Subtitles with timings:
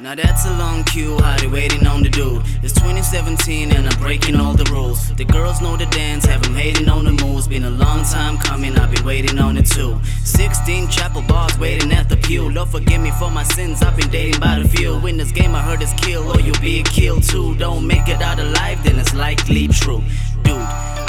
[0.00, 2.42] Now that's a long queue, how they waiting on the dude.
[2.62, 5.12] It's 2017 and I'm breaking all the rules.
[5.16, 7.48] The girls know the dance, have them hating on the moves.
[7.48, 9.98] Been a long time coming, I've been waiting on it too.
[10.22, 12.48] 16 chapel bars waiting at the pew.
[12.48, 15.04] Lord forgive me for my sins, I've been dating by the field.
[15.04, 17.56] In this game, I heard it's kill, or you'll be killed too.
[17.56, 20.04] Don't make it out alive, then it's likely true.
[20.44, 20.54] Dude,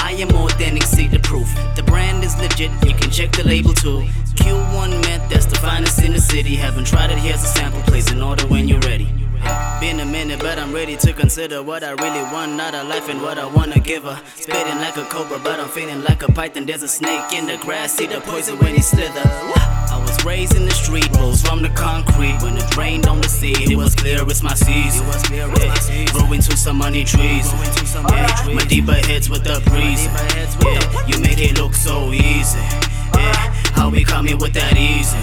[0.00, 1.48] I am authentic, see the proof.
[1.76, 4.08] The brand is legit, you can check the label too.
[4.34, 6.54] Q1 Met, finest in the city.
[6.56, 9.08] Haven't tried it, here's a sample, place in order when you're ready.
[9.80, 13.08] Been a minute, but I'm ready to consider what I really want, not a life
[13.08, 14.20] and what I wanna give her.
[14.34, 16.66] Spitting like a cobra, but I'm feeling like a python.
[16.66, 19.22] There's a snake in the grass, see the poison when he slither.
[19.24, 22.36] I was raised in the street, rose from the concrete.
[22.42, 25.06] When it rained on the sea, it was clear it's my season.
[25.32, 25.46] Yeah,
[26.12, 27.46] Grow into some money trees.
[27.94, 30.04] Yeah, my deeper hits with the breeze.
[30.64, 32.58] Yeah, you make it look so easy.
[33.14, 33.54] Yeah,
[33.90, 35.16] we coming with that easy?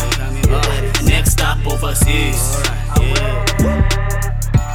[0.49, 2.57] Uh, next stop overseas.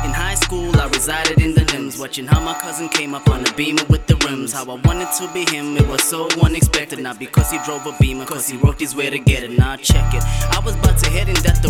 [0.04, 3.46] In high school, I resided in the limbs, watching how my cousin came up on
[3.46, 4.52] a beamer with the rims.
[4.52, 6.98] How I wanted to be him, it was so unexpected.
[7.00, 9.58] Not because he drove a beamer, cause he worked his way to get it.
[9.58, 10.22] Now check it.
[10.24, 11.62] I was about to head in that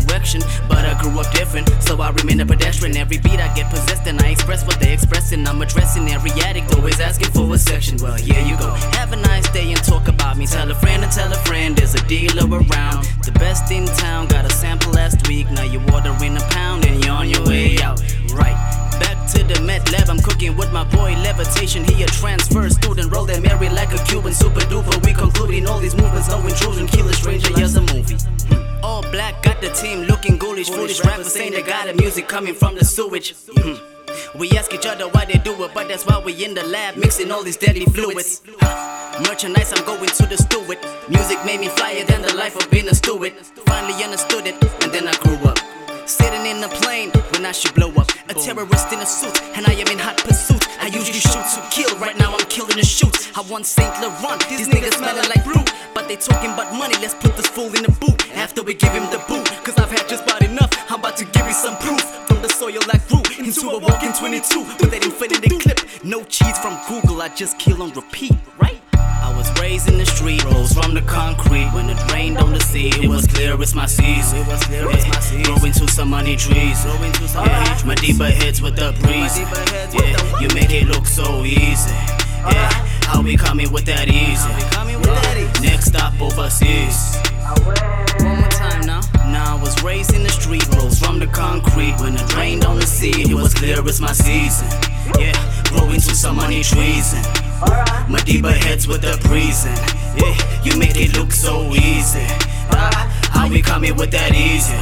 [0.69, 2.97] but I grew up different, so I remain a pedestrian.
[2.97, 5.47] Every beat I get possessed, and I express what they expressing.
[5.47, 7.97] I'm addressing every addict, always asking for a section.
[7.99, 8.71] Well, here you go.
[8.99, 10.47] Have a nice day and talk about me.
[10.47, 13.05] Tell a friend and tell a friend, there's a dealer around.
[13.25, 15.51] The best in town, got a sample last week.
[15.51, 18.01] Now you're ordering a pound and you're on your way out.
[18.33, 18.57] Right.
[19.01, 21.85] Back to the Met Lab, I'm cooking with my boy Levitation.
[21.85, 24.61] He a transfer student, roll that Mary like a Cuban, super
[30.91, 33.37] Foolish rappers saying they got the music coming from the sewage.
[33.55, 33.79] Hmm.
[34.37, 36.97] We ask each other why they do it, but that's why we in the lab
[36.97, 38.43] mixing all these deadly fluids.
[39.23, 40.79] Merchandise, I'm going to the steward.
[41.09, 43.35] Music made me flyer than the life of being a steward.
[43.71, 45.59] Finally understood it, and then I grew up.
[46.09, 48.11] Sitting in a plane when I should blow up.
[48.29, 50.67] A terrorist in a suit, and I am in hot pursuit.
[50.83, 53.15] I usually shoot to kill, right now I'm killing the shoot.
[53.39, 55.71] I want Saint Laurent, these niggas smelling like fruit.
[55.95, 58.19] But they talking about money, let's put this fool in the boot.
[58.35, 60.30] After we give him the boot, cause I've had just about enough.
[60.30, 60.30] I'm
[61.51, 62.01] about to give you some proof.
[62.27, 65.81] From the soil like fruit into a walking 22 with that infinity clip.
[66.05, 68.81] No cheese from Google, I just kill on repeat, right?
[68.95, 71.69] I was raised in the street, rose from the concrete.
[71.75, 74.39] When it rained on the sea, it was clear it's my season.
[74.39, 75.43] It was clear it's my season.
[75.43, 76.85] Grow into some money trees.
[76.85, 79.39] Yeah, my deeper hits with the breeze.
[79.39, 81.91] Yeah, you make it look so easy.
[81.91, 82.71] Yeah,
[83.05, 85.63] how we coming with that easy?
[85.63, 87.30] Next stop overseas.
[91.33, 91.95] Concrete.
[92.01, 94.69] When it rained on the sea, it was clear it's my season.
[95.19, 95.35] Yeah,
[95.71, 97.15] growing to some money trees.
[98.09, 99.77] My deeper heads with the breezing.
[100.17, 102.27] Yeah, you make it look so easy.
[102.73, 104.75] Ah, how we coming with that easy?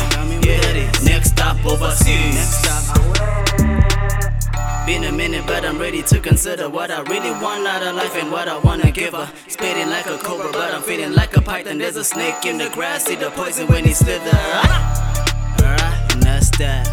[0.46, 2.64] Yeah, next stop overseas.
[4.86, 8.16] Been a minute, but I'm ready to consider what I really want out of life
[8.16, 9.30] and what I wanna give her.
[9.46, 11.76] Spitting like a cobra, but I'm feeling like a python.
[11.76, 14.30] There's a snake in the grass, see the poison when he slither.
[14.30, 15.07] That's
[16.58, 16.86] that?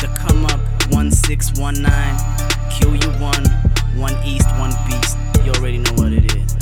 [0.00, 0.60] The come up
[0.92, 1.88] 1619,
[2.70, 3.44] kill you one,
[3.96, 5.16] one east, one beast.
[5.44, 6.55] You already know what it is.